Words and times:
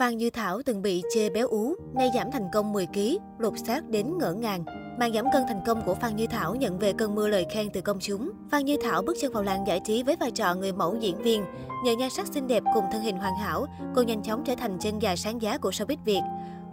Phan 0.00 0.16
Như 0.16 0.30
Thảo 0.30 0.62
từng 0.66 0.82
bị 0.82 1.02
chê 1.14 1.30
béo 1.30 1.48
ú, 1.48 1.74
nay 1.94 2.10
giảm 2.14 2.30
thành 2.32 2.48
công 2.52 2.72
10 2.72 2.86
kg, 2.86 3.00
lột 3.38 3.52
xác 3.66 3.88
đến 3.88 4.18
ngỡ 4.18 4.32
ngàng. 4.32 4.64
Màn 4.98 5.12
giảm 5.12 5.24
cân 5.32 5.42
thành 5.48 5.60
công 5.66 5.82
của 5.86 5.94
Phan 5.94 6.16
Như 6.16 6.26
Thảo 6.26 6.54
nhận 6.54 6.78
về 6.78 6.92
cơn 6.92 7.14
mưa 7.14 7.28
lời 7.28 7.46
khen 7.50 7.68
từ 7.72 7.80
công 7.80 7.98
chúng. 8.00 8.30
Phan 8.50 8.64
Như 8.64 8.76
Thảo 8.82 9.02
bước 9.02 9.16
chân 9.20 9.32
vào 9.32 9.42
làng 9.42 9.66
giải 9.66 9.80
trí 9.84 10.02
với 10.02 10.16
vai 10.16 10.30
trò 10.30 10.54
người 10.54 10.72
mẫu 10.72 10.96
diễn 11.00 11.22
viên. 11.22 11.44
Nhờ 11.84 11.92
nhan 11.98 12.10
sắc 12.10 12.26
xinh 12.26 12.46
đẹp 12.46 12.62
cùng 12.74 12.84
thân 12.92 13.02
hình 13.02 13.16
hoàn 13.16 13.36
hảo, 13.36 13.66
cô 13.94 14.02
nhanh 14.02 14.22
chóng 14.22 14.44
trở 14.44 14.54
thành 14.54 14.78
chân 14.78 15.02
dài 15.02 15.16
sáng 15.16 15.42
giá 15.42 15.58
của 15.58 15.70
showbiz 15.70 15.96
Việt. 16.04 16.22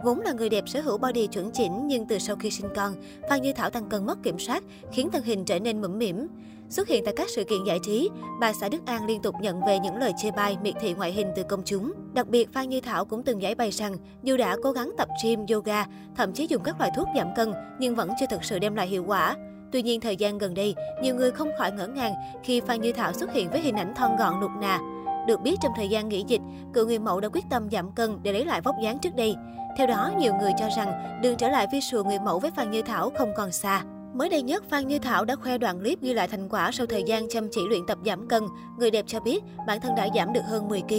Vốn 0.04 0.20
là 0.20 0.32
người 0.32 0.48
đẹp 0.48 0.64
sở 0.66 0.80
hữu 0.80 0.98
body 0.98 1.26
chuẩn 1.26 1.50
chỉnh 1.50 1.86
nhưng 1.86 2.06
từ 2.06 2.18
sau 2.18 2.36
khi 2.36 2.50
sinh 2.50 2.68
con, 2.76 2.94
Phan 3.30 3.42
Như 3.42 3.52
Thảo 3.52 3.70
tăng 3.70 3.88
cân 3.88 4.06
mất 4.06 4.22
kiểm 4.22 4.38
soát, 4.38 4.62
khiến 4.92 5.10
thân 5.12 5.22
hình 5.24 5.44
trở 5.44 5.58
nên 5.58 5.80
mũm 5.80 5.98
mỉm. 5.98 6.26
Xuất 6.68 6.88
hiện 6.88 7.04
tại 7.04 7.14
các 7.16 7.30
sự 7.30 7.44
kiện 7.44 7.64
giải 7.64 7.78
trí, 7.82 8.10
bà 8.40 8.52
xã 8.52 8.68
Đức 8.68 8.86
An 8.86 9.06
liên 9.06 9.22
tục 9.22 9.34
nhận 9.40 9.60
về 9.66 9.78
những 9.78 9.96
lời 9.96 10.12
chê 10.16 10.30
bai, 10.30 10.56
miệt 10.62 10.74
thị 10.80 10.94
ngoại 10.94 11.12
hình 11.12 11.26
từ 11.36 11.42
công 11.42 11.62
chúng. 11.64 11.92
Đặc 12.12 12.28
biệt, 12.28 12.52
Phan 12.52 12.68
Như 12.68 12.80
Thảo 12.80 13.04
cũng 13.04 13.22
từng 13.22 13.42
giải 13.42 13.54
bày 13.54 13.70
rằng 13.70 13.96
dù 14.22 14.36
đã 14.36 14.56
cố 14.62 14.72
gắng 14.72 14.92
tập 14.98 15.08
gym, 15.24 15.46
yoga, 15.52 15.84
thậm 16.16 16.32
chí 16.32 16.46
dùng 16.46 16.62
các 16.62 16.78
loại 16.78 16.90
thuốc 16.96 17.08
giảm 17.16 17.28
cân 17.36 17.52
nhưng 17.78 17.94
vẫn 17.94 18.10
chưa 18.20 18.26
thực 18.30 18.44
sự 18.44 18.58
đem 18.58 18.74
lại 18.74 18.86
hiệu 18.86 19.04
quả. 19.06 19.36
Tuy 19.72 19.82
nhiên, 19.82 20.00
thời 20.00 20.16
gian 20.16 20.38
gần 20.38 20.54
đây, 20.54 20.74
nhiều 21.02 21.14
người 21.14 21.30
không 21.30 21.50
khỏi 21.58 21.72
ngỡ 21.72 21.86
ngàng 21.86 22.14
khi 22.42 22.60
Phan 22.60 22.80
Như 22.80 22.92
Thảo 22.92 23.12
xuất 23.12 23.32
hiện 23.32 23.50
với 23.50 23.60
hình 23.60 23.76
ảnh 23.76 23.94
thon 23.94 24.16
gọn 24.16 24.40
nụt 24.40 24.50
nà. 24.60 24.78
Được 25.26 25.40
biết 25.40 25.56
trong 25.62 25.72
thời 25.76 25.88
gian 25.88 26.08
nghỉ 26.08 26.24
dịch, 26.26 26.40
cựu 26.74 26.86
người 26.86 26.98
mẫu 26.98 27.20
đã 27.20 27.28
quyết 27.28 27.44
tâm 27.50 27.68
giảm 27.70 27.92
cân 27.92 28.18
để 28.22 28.32
lấy 28.32 28.44
lại 28.44 28.60
vóc 28.60 28.74
dáng 28.82 28.98
trước 28.98 29.16
đây. 29.16 29.34
Theo 29.78 29.86
đó, 29.86 30.12
nhiều 30.18 30.34
người 30.34 30.52
cho 30.58 30.68
rằng 30.76 31.20
đường 31.22 31.36
trở 31.36 31.48
lại 31.48 31.66
visual 31.72 32.06
người 32.06 32.18
mẫu 32.18 32.38
với 32.38 32.50
Phan 32.50 32.70
Như 32.70 32.82
Thảo 32.82 33.10
không 33.18 33.32
còn 33.36 33.52
xa. 33.52 33.82
Mới 34.14 34.28
đây 34.28 34.42
nhất, 34.42 34.64
Phan 34.70 34.86
Như 34.86 34.98
Thảo 34.98 35.24
đã 35.24 35.36
khoe 35.36 35.58
đoạn 35.58 35.80
clip 35.80 36.00
ghi 36.02 36.12
lại 36.14 36.28
thành 36.28 36.48
quả 36.48 36.70
sau 36.72 36.86
thời 36.86 37.02
gian 37.02 37.28
chăm 37.28 37.48
chỉ 37.50 37.60
luyện 37.68 37.86
tập 37.86 37.98
giảm 38.06 38.28
cân. 38.28 38.42
Người 38.78 38.90
đẹp 38.90 39.04
cho 39.08 39.20
biết 39.20 39.44
bản 39.66 39.80
thân 39.80 39.94
đã 39.94 40.08
giảm 40.14 40.32
được 40.32 40.40
hơn 40.44 40.68
10 40.68 40.80
kg. 40.80 40.94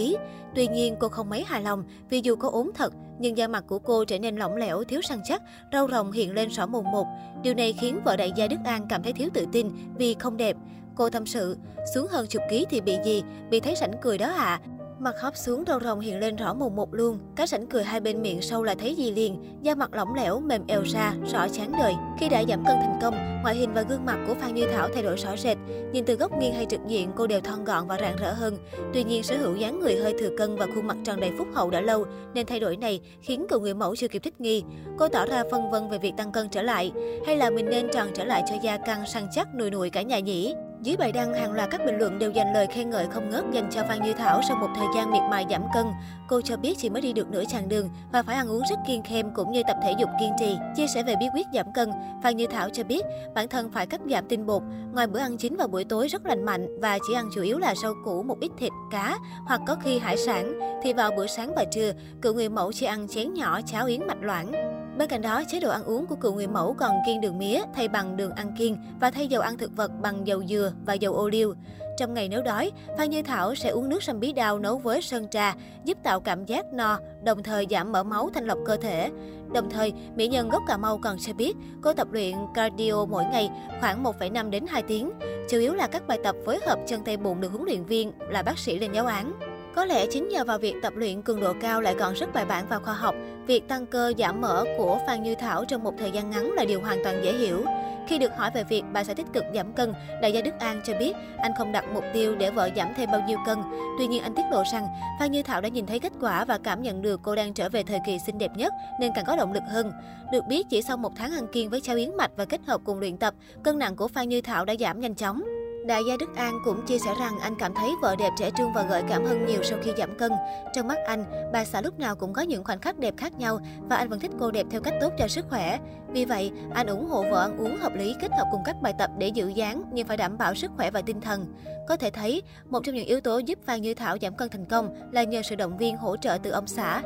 Tuy 0.54 0.66
nhiên, 0.66 0.96
cô 1.00 1.08
không 1.08 1.30
mấy 1.30 1.44
hài 1.44 1.62
lòng 1.62 1.84
vì 2.10 2.20
dù 2.24 2.36
có 2.36 2.48
ốm 2.48 2.70
thật, 2.74 2.92
nhưng 3.18 3.36
da 3.36 3.48
mặt 3.48 3.64
của 3.66 3.78
cô 3.78 4.04
trở 4.04 4.18
nên 4.18 4.36
lỏng 4.36 4.56
lẻo, 4.56 4.84
thiếu 4.84 5.02
săn 5.02 5.20
chắc, 5.24 5.42
râu 5.72 5.88
rồng 5.88 6.12
hiện 6.12 6.34
lên 6.34 6.48
rõ 6.48 6.66
mồn 6.66 6.84
một. 6.92 7.06
Điều 7.42 7.54
này 7.54 7.72
khiến 7.72 8.00
vợ 8.04 8.16
đại 8.16 8.32
gia 8.36 8.46
Đức 8.46 8.56
An 8.64 8.86
cảm 8.88 9.02
thấy 9.02 9.12
thiếu 9.12 9.28
tự 9.34 9.46
tin 9.52 9.70
vì 9.98 10.14
không 10.14 10.36
đẹp. 10.36 10.56
Cô 10.94 11.10
tâm 11.10 11.26
sự, 11.26 11.56
xuống 11.94 12.06
hơn 12.10 12.26
chục 12.26 12.42
ký 12.50 12.66
thì 12.70 12.80
bị 12.80 12.96
gì, 13.04 13.22
bị 13.50 13.60
thấy 13.60 13.76
sảnh 13.76 13.92
cười 14.02 14.18
đó 14.18 14.26
ạ. 14.26 14.60
À. 14.64 14.79
Mặt 15.00 15.20
hóp 15.20 15.36
xuống 15.36 15.64
rầu 15.66 15.80
rồng 15.80 16.00
hiện 16.00 16.18
lên 16.18 16.36
rõ 16.36 16.54
mồn 16.54 16.76
một 16.76 16.94
luôn. 16.94 17.18
Cái 17.36 17.46
sảnh 17.46 17.66
cười 17.66 17.84
hai 17.84 18.00
bên 18.00 18.22
miệng 18.22 18.42
sâu 18.42 18.62
là 18.62 18.74
thấy 18.74 18.94
gì 18.94 19.10
liền. 19.10 19.58
Da 19.62 19.74
mặt 19.74 19.94
lỏng 19.94 20.14
lẻo, 20.14 20.40
mềm 20.40 20.66
eo 20.66 20.82
ra, 20.82 21.14
rõ 21.32 21.48
chán 21.48 21.72
đời. 21.78 21.94
Khi 22.18 22.28
đã 22.28 22.44
giảm 22.48 22.64
cân 22.64 22.76
thành 22.76 22.98
công, 23.02 23.14
ngoại 23.42 23.56
hình 23.56 23.74
và 23.74 23.82
gương 23.82 24.04
mặt 24.04 24.18
của 24.26 24.34
Phan 24.34 24.54
Như 24.54 24.66
Thảo 24.72 24.88
thay 24.94 25.02
đổi 25.02 25.16
rõ 25.16 25.36
rệt. 25.36 25.58
Nhìn 25.92 26.04
từ 26.04 26.14
góc 26.14 26.38
nghiêng 26.38 26.52
hay 26.54 26.66
trực 26.66 26.80
diện, 26.86 27.10
cô 27.16 27.26
đều 27.26 27.40
thon 27.40 27.64
gọn 27.64 27.86
và 27.86 27.98
rạng 28.00 28.16
rỡ 28.16 28.32
hơn. 28.32 28.56
Tuy 28.94 29.04
nhiên, 29.04 29.22
sở 29.22 29.36
hữu 29.36 29.56
dáng 29.56 29.80
người 29.80 29.96
hơi 29.96 30.14
thừa 30.18 30.30
cân 30.38 30.56
và 30.56 30.66
khuôn 30.74 30.86
mặt 30.86 30.96
tròn 31.04 31.20
đầy 31.20 31.30
phúc 31.38 31.48
hậu 31.54 31.70
đã 31.70 31.80
lâu, 31.80 32.04
nên 32.34 32.46
thay 32.46 32.60
đổi 32.60 32.76
này 32.76 33.00
khiến 33.20 33.46
cựu 33.48 33.60
người 33.60 33.74
mẫu 33.74 33.96
chưa 33.96 34.08
kịp 34.08 34.22
thích 34.22 34.40
nghi. 34.40 34.64
Cô 34.98 35.08
tỏ 35.08 35.26
ra 35.26 35.42
phân 35.50 35.70
vân 35.70 35.90
về 35.90 35.98
việc 35.98 36.12
tăng 36.16 36.32
cân 36.32 36.48
trở 36.48 36.62
lại. 36.62 36.92
Hay 37.26 37.36
là 37.36 37.50
mình 37.50 37.66
nên 37.70 37.88
tròn 37.92 38.08
trở 38.14 38.24
lại 38.24 38.42
cho 38.48 38.56
da 38.62 38.76
căng 38.76 39.06
săn 39.06 39.26
chắc 39.32 39.48
nùi 39.54 39.70
nùi 39.70 39.90
cả 39.90 40.02
nhà 40.02 40.18
nhỉ? 40.18 40.54
Dưới 40.82 40.96
bài 40.96 41.12
đăng, 41.12 41.34
hàng 41.34 41.52
loạt 41.52 41.70
các 41.70 41.80
bình 41.86 41.98
luận 41.98 42.18
đều 42.18 42.30
dành 42.30 42.52
lời 42.52 42.66
khen 42.66 42.90
ngợi 42.90 43.06
không 43.06 43.30
ngớt 43.30 43.44
dành 43.52 43.70
cho 43.70 43.82
Phan 43.88 44.02
Như 44.02 44.12
Thảo 44.12 44.40
sau 44.48 44.56
một 44.56 44.68
thời 44.76 44.86
gian 44.96 45.10
miệt 45.10 45.22
mài 45.30 45.46
giảm 45.50 45.62
cân. 45.74 45.86
Cô 46.28 46.40
cho 46.40 46.56
biết 46.56 46.78
chỉ 46.78 46.90
mới 46.90 47.02
đi 47.02 47.12
được 47.12 47.30
nửa 47.30 47.44
chặng 47.44 47.68
đường 47.68 47.90
và 48.12 48.22
phải 48.22 48.36
ăn 48.36 48.48
uống 48.48 48.62
rất 48.70 48.76
kiêng 48.86 49.02
khem 49.02 49.34
cũng 49.34 49.52
như 49.52 49.62
tập 49.68 49.76
thể 49.82 49.92
dục 49.98 50.10
kiên 50.20 50.32
trì. 50.38 50.56
Chia 50.76 50.86
sẻ 50.94 51.02
về 51.02 51.14
bí 51.20 51.26
quyết 51.34 51.46
giảm 51.54 51.66
cân, 51.74 51.90
Phan 52.22 52.36
Như 52.36 52.46
Thảo 52.46 52.68
cho 52.72 52.84
biết 52.84 53.04
bản 53.34 53.48
thân 53.48 53.70
phải 53.70 53.86
cắt 53.86 54.00
giảm 54.10 54.28
tinh 54.28 54.46
bột, 54.46 54.62
ngoài 54.92 55.06
bữa 55.06 55.18
ăn 55.18 55.36
chính 55.36 55.56
vào 55.56 55.68
buổi 55.68 55.84
tối 55.84 56.08
rất 56.08 56.26
lành 56.26 56.44
mạnh 56.44 56.80
và 56.80 56.98
chỉ 57.08 57.14
ăn 57.14 57.30
chủ 57.34 57.42
yếu 57.42 57.58
là 57.58 57.74
rau 57.74 57.92
củ, 58.04 58.22
một 58.22 58.36
ít 58.40 58.50
thịt, 58.58 58.72
cá 58.90 59.16
hoặc 59.46 59.60
có 59.66 59.76
khi 59.84 59.98
hải 59.98 60.16
sản, 60.16 60.60
thì 60.82 60.92
vào 60.92 61.10
bữa 61.16 61.26
sáng 61.26 61.52
và 61.56 61.64
trưa, 61.64 61.92
cựu 62.22 62.34
người 62.34 62.48
mẫu 62.48 62.72
chỉ 62.72 62.86
ăn 62.86 63.08
chén 63.08 63.34
nhỏ 63.34 63.60
cháo 63.66 63.86
yến 63.86 64.06
mạch 64.06 64.22
loãng. 64.22 64.79
Bên 64.98 65.08
cạnh 65.08 65.22
đó, 65.22 65.42
chế 65.48 65.60
độ 65.60 65.70
ăn 65.70 65.84
uống 65.84 66.06
của 66.06 66.16
cựu 66.16 66.34
người 66.34 66.46
mẫu 66.46 66.74
còn 66.78 66.92
kiêng 67.06 67.20
đường 67.20 67.38
mía 67.38 67.62
thay 67.74 67.88
bằng 67.88 68.16
đường 68.16 68.32
ăn 68.32 68.56
kiêng 68.58 68.76
và 69.00 69.10
thay 69.10 69.28
dầu 69.28 69.42
ăn 69.42 69.58
thực 69.58 69.76
vật 69.76 69.90
bằng 70.02 70.26
dầu 70.26 70.42
dừa 70.48 70.72
và 70.86 70.94
dầu 70.94 71.14
ô 71.14 71.28
liu. 71.28 71.54
Trong 71.96 72.14
ngày 72.14 72.28
nếu 72.28 72.42
đói, 72.42 72.72
Phan 72.98 73.10
Như 73.10 73.22
Thảo 73.22 73.54
sẽ 73.54 73.68
uống 73.68 73.88
nước 73.88 74.02
sâm 74.02 74.20
bí 74.20 74.32
đao 74.32 74.58
nấu 74.58 74.78
với 74.78 75.02
sơn 75.02 75.28
trà, 75.30 75.54
giúp 75.84 75.98
tạo 76.02 76.20
cảm 76.20 76.44
giác 76.44 76.66
no, 76.72 76.98
đồng 77.24 77.42
thời 77.42 77.66
giảm 77.70 77.92
mỡ 77.92 78.02
máu 78.02 78.30
thanh 78.34 78.46
lọc 78.46 78.58
cơ 78.66 78.76
thể. 78.76 79.10
Đồng 79.54 79.70
thời, 79.70 79.92
mỹ 80.14 80.28
nhân 80.28 80.48
gốc 80.48 80.62
Cà 80.66 80.76
Mau 80.76 80.98
còn 80.98 81.16
cho 81.20 81.32
biết 81.32 81.56
cô 81.82 81.92
tập 81.92 82.08
luyện 82.12 82.34
cardio 82.54 83.04
mỗi 83.04 83.24
ngày 83.24 83.50
khoảng 83.80 84.04
1,5 84.04 84.50
đến 84.50 84.64
2 84.68 84.82
tiếng, 84.82 85.10
chủ 85.48 85.58
yếu 85.58 85.74
là 85.74 85.86
các 85.86 86.06
bài 86.06 86.18
tập 86.24 86.36
phối 86.46 86.58
hợp 86.66 86.78
chân 86.86 87.04
tay 87.04 87.16
bụng 87.16 87.40
được 87.40 87.52
huấn 87.52 87.64
luyện 87.64 87.84
viên 87.84 88.12
là 88.28 88.42
bác 88.42 88.58
sĩ 88.58 88.78
lên 88.78 88.92
giáo 88.92 89.06
án. 89.06 89.32
Có 89.80 89.86
lẽ 89.86 90.06
chính 90.06 90.28
nhờ 90.28 90.44
vào 90.44 90.58
việc 90.58 90.74
tập 90.82 90.92
luyện 90.96 91.22
cường 91.22 91.40
độ 91.40 91.52
cao 91.60 91.80
lại 91.80 91.94
còn 91.98 92.14
rất 92.14 92.32
bài 92.32 92.44
bản 92.44 92.66
và 92.68 92.78
khoa 92.78 92.94
học, 92.94 93.14
việc 93.46 93.68
tăng 93.68 93.86
cơ 93.86 94.12
giảm 94.18 94.40
mỡ 94.40 94.64
của 94.78 94.98
Phan 95.06 95.22
Như 95.22 95.34
Thảo 95.34 95.64
trong 95.64 95.82
một 95.82 95.94
thời 95.98 96.10
gian 96.10 96.30
ngắn 96.30 96.52
là 96.52 96.64
điều 96.64 96.80
hoàn 96.80 96.98
toàn 97.04 97.24
dễ 97.24 97.32
hiểu. 97.32 97.64
Khi 98.08 98.18
được 98.18 98.36
hỏi 98.36 98.50
về 98.54 98.64
việc 98.64 98.82
bà 98.92 99.04
sẽ 99.04 99.14
tích 99.14 99.26
cực 99.32 99.44
giảm 99.54 99.72
cân, 99.72 99.92
đại 100.22 100.32
gia 100.32 100.40
Đức 100.40 100.54
An 100.58 100.80
cho 100.84 100.92
biết 100.98 101.12
anh 101.38 101.52
không 101.58 101.72
đặt 101.72 101.84
mục 101.94 102.04
tiêu 102.12 102.36
để 102.36 102.50
vợ 102.50 102.68
giảm 102.76 102.88
thêm 102.96 103.10
bao 103.12 103.20
nhiêu 103.28 103.38
cân. 103.46 103.58
Tuy 103.98 104.06
nhiên 104.06 104.22
anh 104.22 104.34
tiết 104.34 104.42
lộ 104.50 104.62
rằng 104.72 104.86
Phan 105.20 105.32
Như 105.32 105.42
Thảo 105.42 105.60
đã 105.60 105.68
nhìn 105.68 105.86
thấy 105.86 106.00
kết 106.00 106.12
quả 106.20 106.44
và 106.44 106.58
cảm 106.58 106.82
nhận 106.82 107.02
được 107.02 107.20
cô 107.22 107.34
đang 107.34 107.54
trở 107.54 107.68
về 107.68 107.82
thời 107.82 107.98
kỳ 108.06 108.18
xinh 108.18 108.38
đẹp 108.38 108.56
nhất 108.56 108.72
nên 109.00 109.12
càng 109.14 109.24
có 109.24 109.36
động 109.36 109.52
lực 109.52 109.62
hơn. 109.68 109.92
Được 110.32 110.44
biết 110.48 110.66
chỉ 110.70 110.82
sau 110.82 110.96
một 110.96 111.12
tháng 111.16 111.32
ăn 111.32 111.46
kiêng 111.52 111.70
với 111.70 111.80
cháo 111.80 111.96
yến 111.96 112.16
mạch 112.16 112.30
và 112.36 112.44
kết 112.44 112.60
hợp 112.66 112.80
cùng 112.84 112.98
luyện 112.98 113.16
tập, 113.16 113.34
cân 113.62 113.78
nặng 113.78 113.96
của 113.96 114.08
Phan 114.08 114.28
Như 114.28 114.40
Thảo 114.40 114.64
đã 114.64 114.74
giảm 114.80 115.00
nhanh 115.00 115.14
chóng. 115.14 115.42
Đại 115.86 116.02
gia 116.08 116.16
Đức 116.16 116.36
An 116.36 116.58
cũng 116.64 116.86
chia 116.86 116.98
sẻ 116.98 117.14
rằng 117.20 117.38
anh 117.40 117.54
cảm 117.58 117.74
thấy 117.74 117.90
vợ 118.02 118.16
đẹp 118.16 118.30
trẻ 118.38 118.50
trung 118.58 118.72
và 118.72 118.82
gợi 118.82 119.02
cảm 119.08 119.24
hơn 119.24 119.46
nhiều 119.46 119.62
sau 119.62 119.78
khi 119.82 119.92
giảm 119.98 120.18
cân. 120.18 120.32
Trong 120.74 120.88
mắt 120.88 120.98
anh, 121.06 121.24
bà 121.52 121.64
xã 121.64 121.80
lúc 121.80 121.98
nào 121.98 122.16
cũng 122.16 122.32
có 122.32 122.42
những 122.42 122.64
khoảnh 122.64 122.80
khắc 122.80 122.98
đẹp 122.98 123.14
khác 123.16 123.38
nhau 123.38 123.58
và 123.88 123.96
anh 123.96 124.08
vẫn 124.08 124.20
thích 124.20 124.30
cô 124.40 124.50
đẹp 124.50 124.66
theo 124.70 124.80
cách 124.80 124.94
tốt 125.00 125.12
cho 125.18 125.28
sức 125.28 125.46
khỏe. 125.50 125.78
Vì 126.08 126.24
vậy, 126.24 126.52
anh 126.74 126.86
ủng 126.86 127.08
hộ 127.08 127.22
vợ 127.30 127.40
ăn 127.40 127.58
uống 127.58 127.76
hợp 127.76 127.94
lý 127.94 128.14
kết 128.20 128.30
hợp 128.32 128.46
cùng 128.52 128.62
các 128.64 128.76
bài 128.82 128.94
tập 128.98 129.10
để 129.18 129.28
giữ 129.28 129.48
dáng 129.48 129.82
nhưng 129.92 130.06
phải 130.06 130.16
đảm 130.16 130.38
bảo 130.38 130.54
sức 130.54 130.70
khỏe 130.76 130.90
và 130.90 131.02
tinh 131.02 131.20
thần. 131.20 131.46
Có 131.88 131.96
thể 131.96 132.10
thấy, 132.10 132.42
một 132.68 132.80
trong 132.84 132.94
những 132.94 133.06
yếu 133.06 133.20
tố 133.20 133.38
giúp 133.38 133.58
Phan 133.64 133.82
Như 133.82 133.94
Thảo 133.94 134.16
giảm 134.22 134.36
cân 134.36 134.48
thành 134.48 134.66
công 134.66 135.10
là 135.12 135.22
nhờ 135.22 135.42
sự 135.42 135.56
động 135.56 135.76
viên 135.76 135.96
hỗ 135.96 136.16
trợ 136.16 136.38
từ 136.42 136.50
ông 136.50 136.66
xã. 136.66 137.02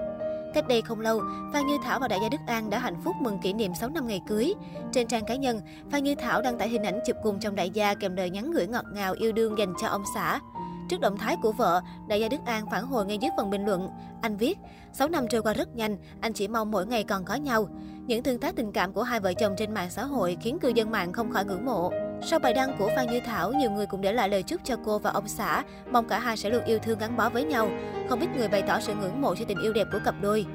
Cách 0.55 0.69
đây 0.69 0.83
không 0.83 1.01
lâu, 1.01 1.23
Phan 1.53 1.67
Như 1.67 1.79
Thảo 1.83 2.01
và 2.01 2.09
đại 2.09 2.19
gia 2.23 2.29
Đức 2.29 2.41
An 2.47 2.71
đã 2.71 2.79
hạnh 2.79 3.01
phúc 3.05 3.17
mừng 3.21 3.39
kỷ 3.39 3.53
niệm 3.53 3.75
6 3.75 3.89
năm 3.89 4.07
ngày 4.07 4.21
cưới. 4.27 4.55
Trên 4.93 5.07
trang 5.07 5.25
cá 5.25 5.37
nhân, 5.37 5.61
Phan 5.91 6.05
Như 6.05 6.15
Thảo 6.15 6.43
đăng 6.43 6.59
tải 6.59 6.69
hình 6.69 6.83
ảnh 6.83 7.01
chụp 7.07 7.17
cùng 7.23 7.41
trong 7.41 7.55
đại 7.55 7.71
gia 7.71 7.95
kèm 7.95 8.17
lời 8.17 8.31
nhắn 8.31 8.51
gửi 8.51 8.67
ngọt 8.67 8.85
ngào 8.93 9.15
yêu 9.19 9.33
đương 9.33 9.59
dành 9.59 9.75
cho 9.81 9.87
ông 9.87 10.03
xã. 10.15 10.41
Trước 10.89 11.01
động 11.01 11.19
thái 11.19 11.37
của 11.43 11.53
vợ, 11.53 11.81
đại 12.09 12.21
gia 12.21 12.29
Đức 12.29 12.41
An 12.47 12.67
phản 12.71 12.87
hồi 12.87 13.07
ngay 13.07 13.19
dưới 13.19 13.31
phần 13.37 13.51
bình 13.51 13.65
luận. 13.65 13.91
Anh 14.23 14.37
viết, 14.37 14.59
6 14.93 15.09
năm 15.09 15.29
trôi 15.29 15.43
qua 15.43 15.53
rất 15.53 15.77
nhanh, 15.77 15.97
anh 16.21 16.33
chỉ 16.33 16.49
mong 16.49 16.71
mỗi 16.71 16.87
ngày 16.87 17.05
còn 17.05 17.25
có 17.25 17.35
nhau. 17.35 17.69
Những 18.07 18.23
tương 18.23 18.39
tác 18.39 18.57
tình 18.57 18.73
cảm 18.73 18.93
của 18.93 19.03
hai 19.03 19.21
vợ 19.21 19.33
chồng 19.33 19.55
trên 19.59 19.75
mạng 19.75 19.91
xã 19.91 20.05
hội 20.05 20.37
khiến 20.41 20.59
cư 20.59 20.69
dân 20.69 20.91
mạng 20.91 21.13
không 21.13 21.31
khỏi 21.31 21.45
ngưỡng 21.45 21.65
mộ. 21.65 21.93
Sau 22.27 22.39
bài 22.39 22.55
đăng 22.55 22.77
của 22.79 22.91
Phan 22.97 23.07
Như 23.07 23.21
Thảo, 23.21 23.53
nhiều 23.53 23.71
người 23.71 23.87
cũng 23.87 24.01
để 24.01 24.13
lại 24.13 24.29
lời 24.29 24.43
chúc 24.43 24.61
cho 24.65 24.77
cô 24.85 24.99
và 24.99 25.11
ông 25.11 25.29
xã, 25.29 25.63
mong 25.91 26.09
cả 26.09 26.19
hai 26.19 26.37
sẽ 26.37 26.51
luôn 26.51 26.65
yêu 26.65 26.79
thương 26.79 26.99
gắn 26.99 27.17
bó 27.17 27.29
với 27.29 27.45
nhau. 27.45 27.71
Không 28.09 28.21
ít 28.21 28.29
người 28.37 28.49
bày 28.49 28.63
tỏ 28.63 28.81
sự 28.81 28.95
ngưỡng 28.95 29.21
mộ 29.21 29.35
cho 29.35 29.45
tình 29.49 29.63
yêu 29.63 29.73
đẹp 29.73 29.87
của 29.93 29.99
cặp 30.05 30.15
đôi. 30.21 30.47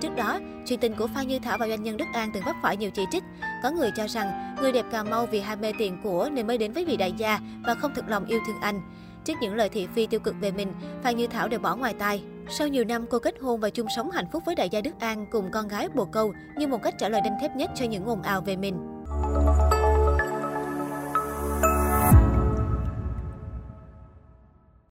Trước 0.00 0.16
đó, 0.16 0.40
chuyện 0.66 0.80
tình 0.80 0.94
của 0.94 1.06
Phan 1.14 1.26
Như 1.28 1.38
Thảo 1.38 1.58
và 1.60 1.68
doanh 1.68 1.82
nhân 1.82 1.96
Đức 1.96 2.04
An 2.14 2.30
từng 2.34 2.42
vấp 2.46 2.56
phải 2.62 2.76
nhiều 2.76 2.90
chỉ 2.90 3.02
trích. 3.10 3.24
Có 3.62 3.70
người 3.70 3.90
cho 3.96 4.08
rằng 4.08 4.56
người 4.60 4.72
đẹp 4.72 4.84
Cà 4.90 5.02
Mau 5.02 5.26
vì 5.26 5.40
ham 5.40 5.60
mê 5.60 5.72
tiền 5.78 6.00
của 6.02 6.28
nên 6.32 6.46
mới 6.46 6.58
đến 6.58 6.72
với 6.72 6.84
vị 6.84 6.96
đại 6.96 7.12
gia 7.12 7.40
và 7.64 7.74
không 7.74 7.94
thực 7.94 8.08
lòng 8.08 8.26
yêu 8.26 8.40
thương 8.46 8.60
anh. 8.60 8.80
Trước 9.24 9.34
những 9.40 9.54
lời 9.54 9.68
thị 9.68 9.88
phi 9.94 10.06
tiêu 10.06 10.20
cực 10.20 10.34
về 10.40 10.50
mình, 10.50 10.72
Phan 11.02 11.16
Như 11.16 11.26
Thảo 11.26 11.48
đều 11.48 11.60
bỏ 11.60 11.76
ngoài 11.76 11.94
tai. 11.98 12.22
Sau 12.50 12.68
nhiều 12.68 12.84
năm, 12.84 13.06
cô 13.10 13.18
kết 13.18 13.34
hôn 13.40 13.60
và 13.60 13.70
chung 13.70 13.86
sống 13.96 14.10
hạnh 14.10 14.26
phúc 14.32 14.42
với 14.46 14.54
đại 14.54 14.68
gia 14.68 14.80
Đức 14.80 15.00
An 15.00 15.26
cùng 15.30 15.50
con 15.50 15.68
gái 15.68 15.88
bồ 15.88 16.04
câu 16.04 16.32
như 16.56 16.66
một 16.66 16.82
cách 16.82 16.94
trả 16.98 17.08
lời 17.08 17.20
đanh 17.24 17.38
thép 17.40 17.56
nhất 17.56 17.70
cho 17.74 17.84
những 17.84 18.04
ồn 18.04 18.22
ào 18.22 18.40
về 18.40 18.56
mình. 18.56 18.97